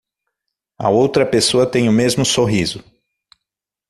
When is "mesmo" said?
1.91-2.25